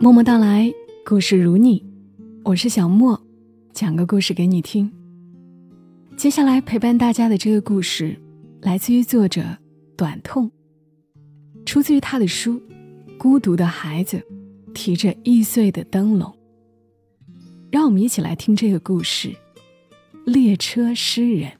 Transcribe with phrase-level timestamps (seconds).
[0.00, 0.72] 默默到来，
[1.04, 1.84] 故事如你，
[2.44, 3.20] 我是小莫，
[3.72, 4.92] 讲个故事给你听。
[6.16, 8.16] 接下来陪伴大家的这个故事，
[8.60, 9.42] 来自于作者
[9.96, 10.48] 短痛，
[11.66, 12.60] 出自于他的书
[13.18, 14.24] 《孤独的孩子
[14.72, 16.32] 提着易碎的灯笼》。
[17.72, 19.34] 让我们一起来听这个故事：
[20.24, 21.50] 列车诗人。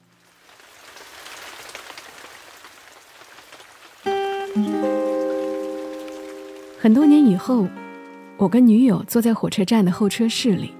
[6.78, 7.66] 很多年以后。
[8.38, 10.72] 我跟女友坐在火车站的候车室里，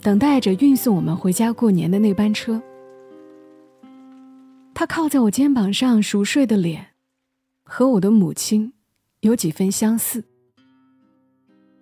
[0.00, 2.60] 等待着运送我们回家过年的那班车。
[4.72, 6.94] 她靠在我肩膀上熟睡的脸，
[7.64, 8.72] 和我的母亲
[9.20, 10.24] 有几分相似，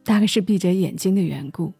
[0.02, 1.72] 大概是闭着眼睛的缘故。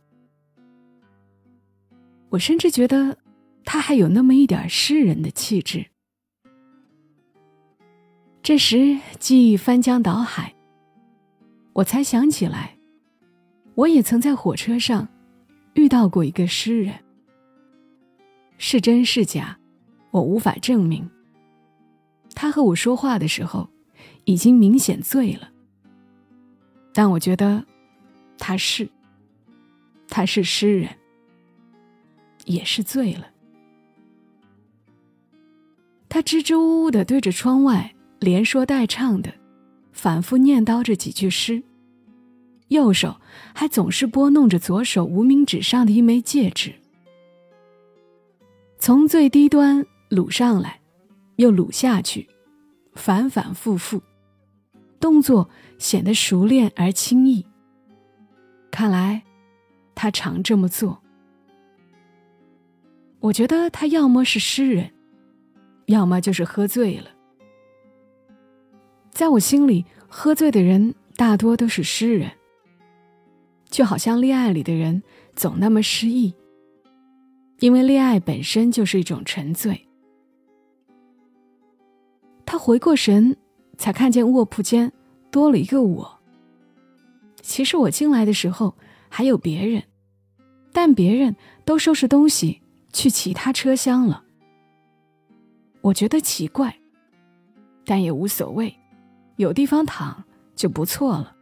[2.28, 3.18] 我甚至觉得
[3.64, 5.86] 她还有那么一点诗人的气质。
[8.44, 10.54] 这时记忆翻江倒海，
[11.72, 12.75] 我才想起来。
[13.76, 15.06] 我也曾在火车上
[15.74, 16.94] 遇到过一个诗人，
[18.56, 19.58] 是真是假，
[20.10, 21.08] 我无法证明。
[22.34, 23.68] 他和我说话的时候，
[24.24, 25.50] 已经明显醉了，
[26.94, 27.66] 但我觉得
[28.38, 28.88] 他是，
[30.08, 30.88] 他是诗人，
[32.46, 33.26] 也是醉了。
[36.08, 39.34] 他支支吾吾的对着窗外，连说带唱的，
[39.92, 41.62] 反复念叨着几句诗。
[42.68, 43.16] 右手
[43.54, 46.74] 还总是拨弄着左手无名指上的一枚戒指，
[48.78, 50.80] 从最低端撸上来，
[51.36, 52.28] 又撸下去，
[52.94, 54.02] 反反复复，
[54.98, 57.46] 动作显得熟练而轻易。
[58.70, 59.22] 看来，
[59.94, 61.00] 他常这么做。
[63.20, 64.92] 我觉得他要么是诗人，
[65.86, 67.06] 要么就是喝醉了。
[69.10, 72.30] 在我心里，喝醉的人大多都是诗人。
[73.76, 75.02] 就好像恋爱里的人
[75.34, 76.34] 总那么失意，
[77.58, 79.86] 因为恋爱本身就是一种沉醉。
[82.46, 83.36] 他回过神，
[83.76, 84.90] 才看见卧铺间
[85.30, 86.18] 多了一个我。
[87.42, 88.74] 其实我进来的时候
[89.10, 89.82] 还有别人，
[90.72, 91.36] 但别人
[91.66, 92.62] 都收拾东西
[92.94, 94.24] 去其他车厢了。
[95.82, 96.74] 我觉得奇怪，
[97.84, 98.74] 但也无所谓，
[99.36, 100.24] 有地方躺
[100.54, 101.35] 就不错了。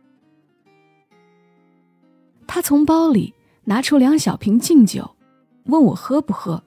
[2.47, 3.35] 他从包里
[3.65, 5.17] 拿出两小瓶劲酒，
[5.65, 6.63] 问我喝不喝。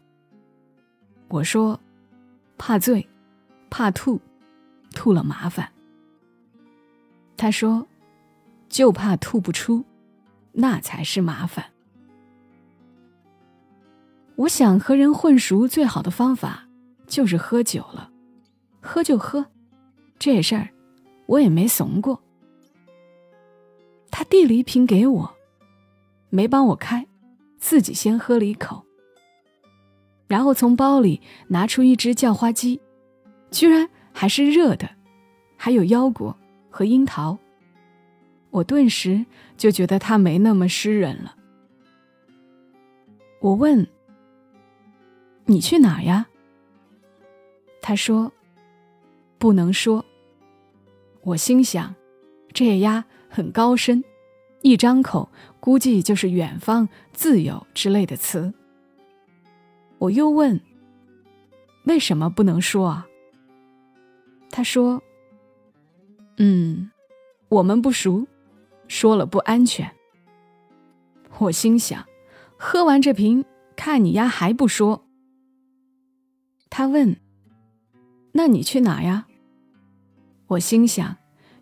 [1.30, 1.80] 我说
[2.58, 3.08] ：“怕醉，
[3.70, 4.20] 怕吐，
[4.94, 5.72] 吐了麻烦。”
[7.38, 7.86] 他说
[8.70, 9.84] ：“就怕吐不出，
[10.54, 11.66] 那才是麻烦。”
[14.36, 16.68] 我想和人混熟最好的方法
[17.08, 18.12] 就是喝酒了，
[18.82, 19.46] 喝就喝，
[20.20, 20.70] 这事儿
[21.26, 22.22] 我也没怂过。
[24.09, 25.37] 他递了一瓶给我。
[26.38, 27.08] 没帮我开，
[27.58, 28.86] 自己先喝了一口，
[30.28, 32.80] 然后从包里拿出一只叫花鸡，
[33.50, 34.88] 居然还是热的，
[35.58, 36.38] 还有腰果
[36.70, 37.40] 和樱桃。
[38.52, 39.26] 我顿时
[39.58, 41.36] 就觉得他没那么诗人了。
[43.40, 43.88] 我问
[45.46, 46.28] ：“你去哪儿呀？”
[47.81, 48.31] 他说
[49.40, 50.06] ：“不能说。”
[51.22, 51.96] 我心想
[52.53, 54.03] ：“这丫很高深。”
[54.64, 55.30] 一张口，
[55.67, 58.53] 估计就是远方、自由之类的词。
[59.97, 60.61] 我又问
[61.83, 63.05] ：“为什么不能说啊？”
[64.50, 65.03] 他说
[66.39, 66.89] ：“嗯，
[67.50, 68.25] 我们不熟，
[68.88, 69.91] 说了不安全。”
[71.39, 72.07] 我心想
[72.57, 73.44] ：“喝完这瓶，
[73.75, 75.05] 看你丫还不说。”
[76.72, 77.17] 他问
[78.31, 79.28] ：“那你去哪呀？”
[80.47, 81.17] 我心想：“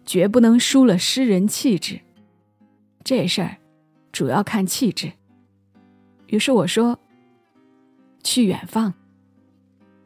[0.06, 2.02] 绝不能输了诗人气质。”
[3.04, 3.58] 这事儿
[4.16, 5.12] 主要看气质。
[6.28, 6.98] 于是我说
[8.24, 8.94] ：“去远方。”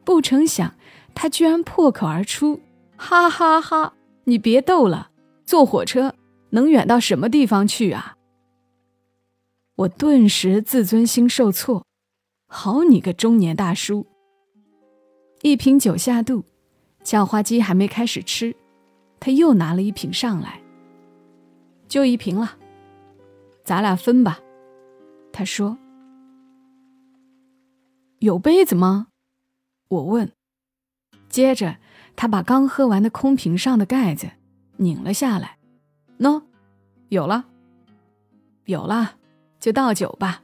[0.02, 0.74] 不成想，
[1.14, 2.60] 他居然破口而出
[2.98, 3.94] ：“哈哈哈！
[4.24, 5.12] 你别逗了，
[5.44, 6.16] 坐火车
[6.50, 8.16] 能远到什么地方去啊？”
[9.78, 11.86] 我顿时自尊心受挫。
[12.48, 14.08] 好你个中年大叔！
[15.42, 16.42] 一瓶酒下肚，
[17.04, 18.56] 叫花鸡还没开始吃，
[19.20, 20.60] 他又拿了一瓶上来，
[21.86, 22.56] 就一瓶了。
[23.64, 24.40] 咱俩分吧，
[25.32, 25.78] 他说。
[28.18, 29.08] 有杯子吗？
[29.88, 30.30] 我问。
[31.28, 31.76] 接着，
[32.16, 34.28] 他把刚喝完的空瓶上的盖子
[34.76, 35.58] 拧了下来。
[36.18, 36.42] 喏，
[37.08, 37.46] 有了，
[38.64, 39.16] 有了，
[39.58, 40.42] 就倒酒吧。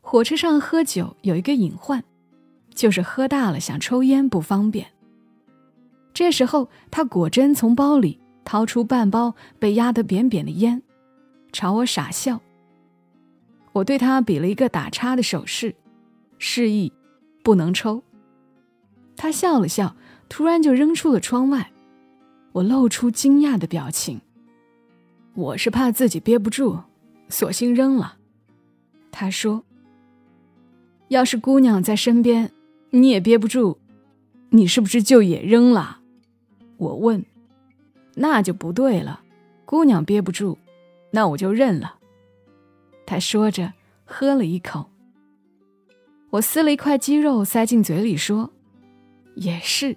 [0.00, 2.04] 火车上喝酒有一个隐患，
[2.74, 4.86] 就是喝大了想抽烟不方便。
[6.12, 10.82] 这时候，他果真从包里掏出半包被压得扁扁的烟。
[11.52, 12.40] 朝我傻笑。
[13.72, 15.74] 我对他比了一个打叉的手势，
[16.38, 16.92] 示意
[17.42, 18.02] 不能抽。
[19.16, 19.94] 他笑了笑，
[20.28, 21.70] 突然就扔出了窗外。
[22.52, 24.20] 我露出惊讶的表情。
[25.34, 26.80] 我是怕自己憋不住，
[27.28, 28.16] 索性扔了。
[29.12, 29.62] 他说
[31.08, 32.50] ：“要是姑娘在身边，
[32.90, 33.78] 你也憋不住，
[34.50, 36.00] 你是不是就也扔了？”
[36.78, 37.24] 我问
[38.16, 39.20] ：“那就不对了，
[39.64, 40.58] 姑娘憋不住，
[41.10, 41.98] 那我就认了。”
[43.06, 43.72] 他说着，
[44.04, 44.90] 喝了一口。
[46.30, 48.52] 我撕了一块鸡肉塞进嘴里，说
[49.34, 49.96] ：“也是，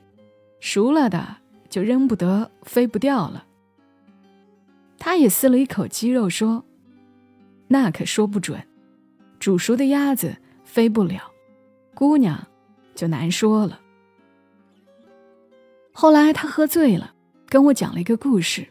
[0.59, 1.37] 熟了的
[1.69, 3.45] 就扔不得，飞不掉了。”
[4.97, 6.65] 他也撕了一口鸡肉，说
[7.67, 8.65] ：“那可说不准，
[9.37, 11.29] 煮熟的鸭子飞不了，
[11.93, 12.47] 姑娘
[12.95, 13.79] 就难说了。”
[15.93, 17.13] 后来他喝醉了，
[17.47, 18.67] 跟我讲了一个故事。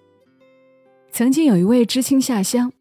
[1.13, 2.73] 曾经有一位知青下乡。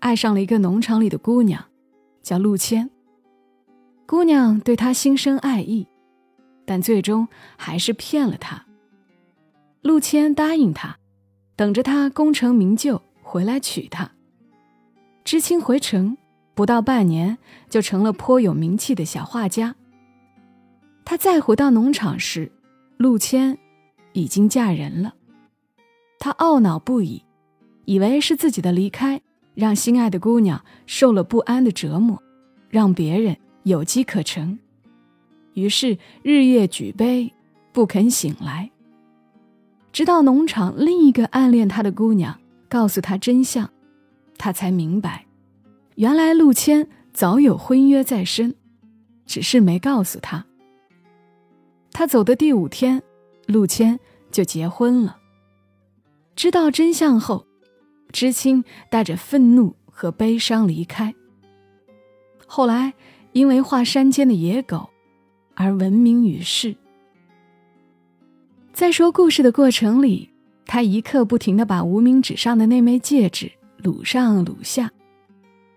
[0.00, 1.64] 爱上了一个农场里的姑娘，
[2.22, 2.90] 叫陆谦。
[4.06, 5.88] 姑娘对他心生爱意，
[6.66, 7.26] 但最终
[7.56, 8.66] 还是骗了他。
[9.80, 10.98] 陆谦答应他，
[11.56, 14.12] 等着他功成名就回来娶她。
[15.24, 16.18] 知青回城
[16.54, 17.38] 不到半年，
[17.70, 19.74] 就成了颇有名气的小画家。
[21.02, 22.52] 他再回到农场时，
[22.98, 23.58] 陆谦
[24.12, 25.14] 已经嫁人了。
[26.18, 27.22] 他懊恼不已，
[27.84, 29.20] 以为是自己的离开。
[29.54, 32.20] 让心爱的姑娘受了不安的折磨，
[32.68, 34.58] 让别人有机可乘，
[35.52, 37.32] 于是日夜举杯，
[37.70, 38.72] 不肯醒来。
[39.92, 42.36] 直到农场另一个暗恋他的姑娘
[42.68, 43.70] 告诉他真相，
[44.36, 45.24] 他才明白，
[45.94, 48.56] 原来陆谦早有婚约在身，
[49.24, 50.44] 只是没告诉他。
[51.92, 53.00] 他走的第五天，
[53.46, 54.00] 陆谦
[54.32, 55.18] 就结婚了。
[56.34, 57.46] 知道真相后。
[58.14, 61.12] 知青带着愤怒和悲伤离开。
[62.46, 62.94] 后来，
[63.32, 64.88] 因为画山间的野狗，
[65.56, 66.76] 而闻名于世。
[68.72, 70.30] 在说故事的过程里，
[70.64, 74.92] 他一刻不停地把无名指上的那枚戒指撸上撸下，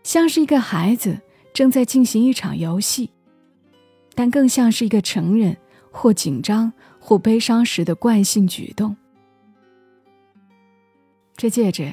[0.03, 1.19] 像是一个孩子
[1.53, 3.09] 正在进行一场游戏，
[4.13, 5.57] 但更像是一个成人
[5.89, 8.95] 或紧张或悲伤时的惯性举动。
[11.35, 11.91] 这戒指。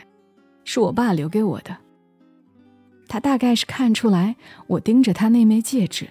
[0.64, 1.76] 是我爸留给我的。
[3.06, 4.34] 他大概是看出来
[4.66, 6.08] 我盯着他那枚戒指。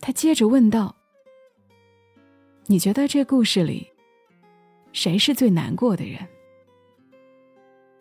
[0.00, 0.96] 他接着问道
[2.66, 3.86] ：“你觉得这故事里，
[4.92, 6.26] 谁是最难过的人？”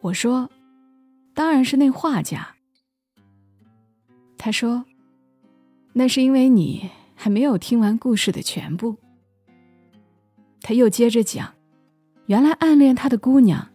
[0.01, 0.49] 我说
[1.35, 2.55] ：“当然是那画家。”
[4.37, 4.85] 他说
[5.93, 8.97] ：“那是因为你还没有听完故事的全部。”
[10.61, 11.53] 他又接着讲
[12.27, 13.69] ：“原来暗恋他的姑娘。”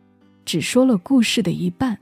[0.45, 1.99] 只说了故事的一半。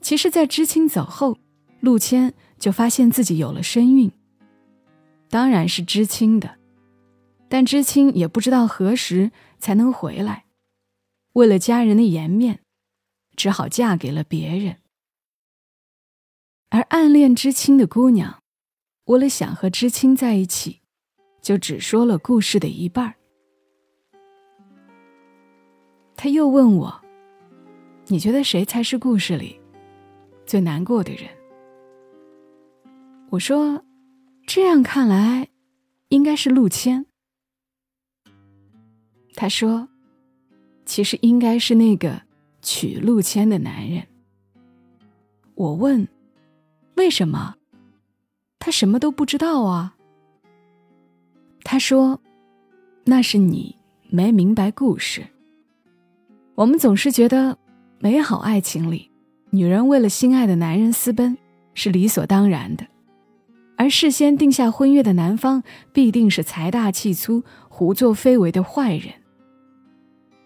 [0.00, 1.38] 其实，在知青走后，
[1.80, 4.10] 陆谦就发现自己有了身孕，
[5.28, 6.58] 当然是知青的，
[7.48, 10.44] 但知青也不知道何时才能回来。
[11.34, 12.60] 为了家人的颜面，
[13.36, 14.76] 只好嫁给了别人。
[16.68, 18.42] 而暗恋知青的姑娘，
[19.04, 20.80] 为了想和知青在一起，
[21.40, 23.14] 就只说了故事的一半儿。
[26.22, 27.02] 他又问我
[28.06, 29.58] ：“你觉得谁才是故事里
[30.46, 31.28] 最难过的人？”
[33.30, 33.84] 我说
[34.46, 35.48] ：“这样看来，
[36.10, 37.06] 应该是陆谦。”
[39.34, 39.88] 他说
[40.86, 42.22] ：“其实应该是那个
[42.60, 44.06] 娶陆谦的男人。”
[45.56, 46.06] 我问
[46.94, 47.56] ：“为什么？
[48.60, 49.96] 他什么都不知道啊？”
[51.64, 52.20] 他说
[53.06, 53.76] ：“那是你
[54.08, 55.26] 没明白故事。”
[56.54, 57.56] 我们总是觉得，
[57.98, 59.10] 美好爱情里，
[59.50, 61.36] 女人为了心爱的男人私奔
[61.72, 62.86] 是理所当然的，
[63.76, 65.62] 而事先定下婚约的男方
[65.94, 69.14] 必定是财大气粗、胡作非为的坏人。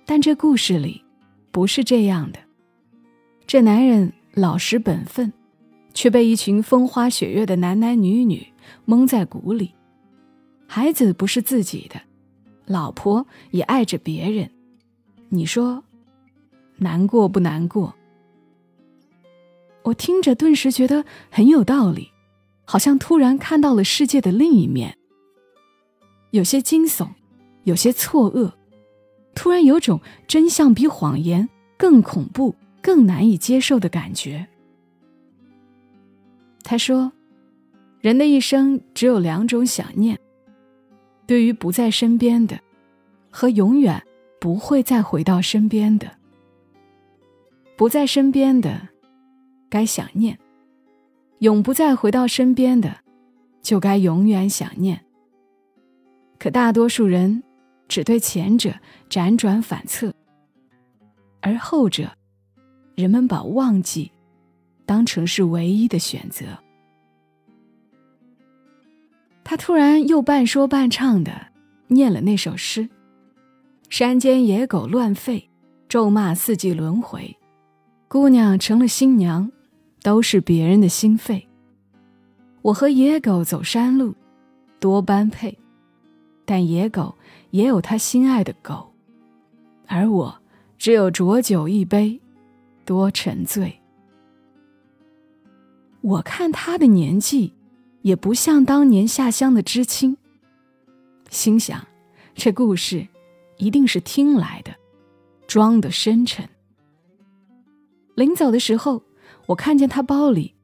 [0.05, 1.03] 但这故事里
[1.51, 2.39] 不是这样的，
[3.45, 5.33] 这男人老实本分，
[5.93, 8.47] 却被一群风花雪月的男男女女
[8.85, 9.75] 蒙在鼓里。
[10.69, 12.01] 孩子不是自己的，
[12.65, 14.49] 老婆也爱着别人，
[15.31, 15.83] 你说？
[16.79, 17.95] 难过不难过？
[19.83, 22.11] 我听着，顿时觉得很有道理，
[22.65, 24.97] 好像突然看到了世界的另一面。
[26.33, 27.09] 有些惊悚，
[27.63, 28.53] 有些错愕，
[29.35, 34.49] 突然有种真相比谎言更恐怖、更难以接受的感觉。
[36.65, 37.13] 他说
[38.03, 40.19] ：“人的一生只有两种想念，
[41.27, 42.59] 对于不在身边的，
[43.31, 44.03] 和永远
[44.41, 46.11] 不会再回到身边的。”
[47.77, 48.89] 不在身边的，
[49.69, 50.35] 该想念；
[51.41, 52.97] 永不再回到身边的，
[53.61, 55.05] 就该永远想念。
[56.39, 57.43] 可大多数人
[57.87, 58.73] 只对前者
[59.11, 60.15] 辗转反侧，
[61.43, 62.11] 而后者，
[62.95, 64.11] 人们把忘记
[64.87, 66.47] 当成是唯一的选择。
[69.45, 71.49] 他突然又半说半唱的
[71.89, 72.89] 念了那首诗
[73.91, 75.45] ：“山间野狗乱吠，
[75.89, 77.37] 咒骂四季轮回。
[78.09, 79.51] 姑娘成了新娘，
[80.03, 81.47] 都是别人的心肺。
[82.63, 84.15] 我和野狗走山路，
[84.81, 85.57] 多般配。
[86.45, 87.15] 但野狗
[87.51, 88.93] 也有他心爱的狗，
[89.87, 90.41] 而我
[90.79, 92.21] 只有浊酒一杯，
[92.85, 93.81] 多沉醉。
[96.01, 97.53] 我看他的年纪。”
[98.07, 100.17] 也不像当年下乡的知青。
[101.29, 101.85] 心想，
[102.37, 103.05] 这故事
[103.57, 104.73] 一定是听来的，
[105.49, 106.49] 装的深沉。
[108.17, 109.05] 临走的时候，
[109.47, 110.57] 我看见他包里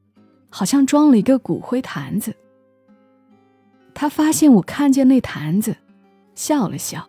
[0.50, 2.34] 好像装了一个骨灰坛子。
[3.94, 5.76] 他发现我看见那坛子，
[6.34, 7.08] 笑了笑，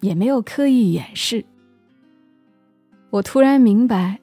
[0.00, 1.44] 也没有刻意掩饰。
[3.10, 4.18] 我突然明白，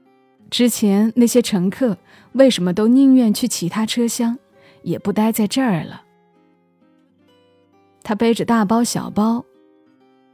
[0.50, 1.98] 之前那些乘客
[2.34, 4.38] 为什么都宁愿去其他车厢。
[4.84, 6.01] 也不待在这儿了。
[8.01, 9.46] 他背着大包小包，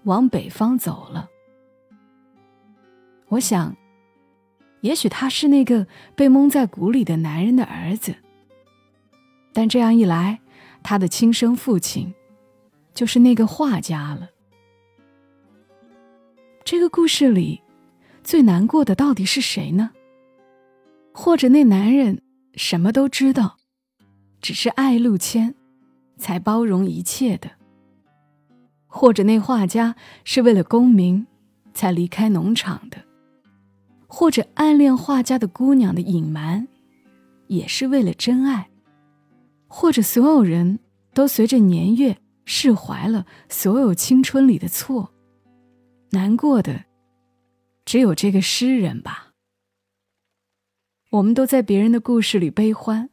[0.05, 1.29] 往北方走了。
[3.27, 3.75] 我想，
[4.81, 8.15] 也许他是那个被蒙在鼓里的男人的儿子。
[9.53, 10.39] 但这样一来，
[10.83, 12.13] 他的亲生父亲
[12.93, 14.29] 就是那个画家了。
[16.63, 17.61] 这个故事里，
[18.23, 19.91] 最难过的到底是谁呢？
[21.13, 22.21] 或者那男人
[22.53, 23.57] 什么都知道？
[24.39, 25.55] 只是爱陆谦，
[26.17, 27.49] 才包容一切的；
[28.85, 31.25] 或者那画家是为了功名，
[31.73, 32.99] 才离开农场的；
[34.07, 36.67] 或者暗恋画家的姑娘的隐瞒，
[37.47, 38.65] 也是为了真爱；
[39.67, 40.79] 或者所有人
[41.13, 45.13] 都随着年月释怀了所有青春里的错，
[46.11, 46.85] 难过的
[47.85, 49.33] 只有这个诗人吧。
[51.11, 53.09] 我们都在别人的故事里悲欢。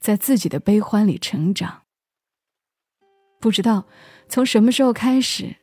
[0.00, 1.84] 在自己的悲欢里成长。
[3.40, 3.86] 不知道
[4.28, 5.56] 从什么时候开始，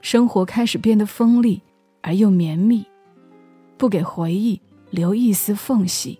[0.00, 1.62] 生活开始变得锋利
[2.02, 2.84] 而又绵密，
[3.76, 6.18] 不给回忆留一丝缝隙。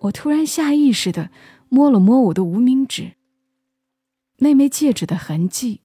[0.00, 1.30] 我突然下意识的
[1.68, 3.12] 摸了摸我的无名指，
[4.38, 5.80] 那枚戒指的痕迹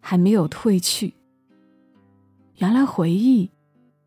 [0.00, 1.14] 还没有褪去。
[2.56, 3.50] 原来回忆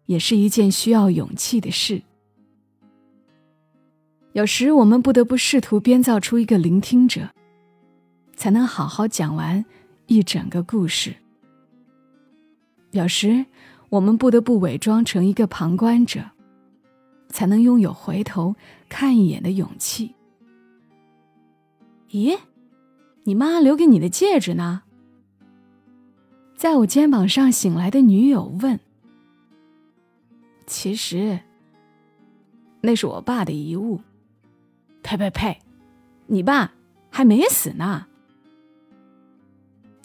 [0.05, 2.01] 也是一件需要勇气的事。
[4.33, 7.29] 有时我们不得不试图编造出一个聆听者，
[8.35, 9.63] 才能好好讲完
[10.07, 11.15] 一整个故事。
[12.91, 13.45] 有时
[13.93, 16.31] 我们不得不伪装成一个旁观者，
[17.29, 18.55] 才能拥有回头
[18.89, 20.15] 看一眼的勇气。
[22.09, 22.39] 咦，
[23.21, 24.81] 你妈留给你的戒指呢？
[26.55, 28.79] 在我肩膀上醒来的女友问
[30.65, 31.41] ：“其实，
[32.81, 34.01] 那是我爸的遗物。”
[35.03, 35.59] 呸呸呸！
[36.25, 36.73] 你爸
[37.11, 38.07] 还没死呢。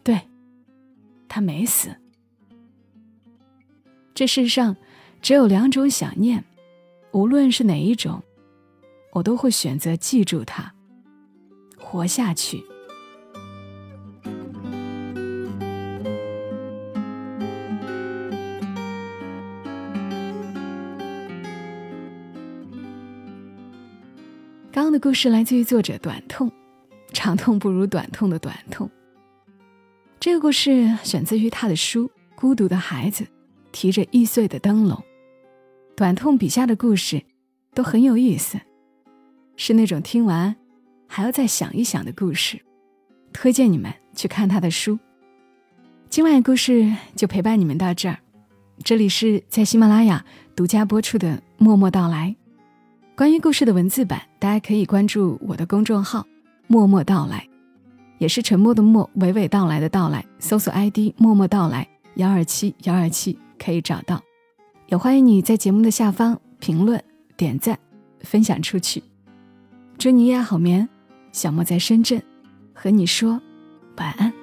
[0.05, 0.21] 对，
[1.27, 1.97] 他没死。
[4.19, 4.77] 这世上
[5.23, 6.45] 只有两种想念，
[7.13, 8.21] 无论是哪一种，
[9.13, 10.73] 我都会选择记住它，
[11.79, 12.65] 活下去。
[24.73, 26.51] 刚刚的故事来自于作者短痛，
[27.13, 28.91] 长痛不如短痛的短痛。
[30.19, 33.25] 这个故事选自于他的书《孤独的孩子
[33.79, 34.99] 提着易碎的灯笼》。
[35.97, 37.23] 短痛笔下的故事
[37.73, 38.59] 都很有意思，
[39.55, 40.57] 是那种听完
[41.07, 42.61] 还要再想一想的故事。
[43.33, 44.99] 推荐你们去看他的书。
[46.11, 48.19] 今晚的故事就陪伴你们到这儿。
[48.83, 50.25] 这里是在喜马拉雅
[50.57, 52.35] 独家播出的《默默到来》。
[53.17, 56.27] 关于故事的文字版，大家可以关注我的公众号
[56.67, 57.47] “默默到来”，
[58.19, 60.25] 也是沉默的默，娓娓道来的到来。
[60.41, 61.87] 搜索 ID“ 默默到来
[62.19, 64.23] 幺二七幺二七”可以找到。
[64.87, 67.03] 也欢迎你在节目的下方评论、
[67.37, 67.79] 点赞、
[68.21, 69.03] 分享出去。
[69.99, 70.89] 祝你夜好眠，
[71.33, 72.23] 小莫在深圳
[72.73, 73.41] 和你说
[73.97, 74.38] 晚安。